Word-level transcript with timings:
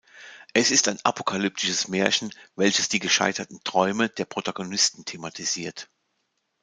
Es 0.55 0.71
ist 0.71 0.87
ein 0.87 0.97
apokalyptisches 1.03 1.87
Märchen, 1.87 2.31
welches 2.55 2.89
die 2.89 2.97
gescheiterten 2.97 3.63
Träume 3.63 4.09
der 4.09 4.25
Protagonisten 4.25 5.05
thematisiert. 5.05 5.91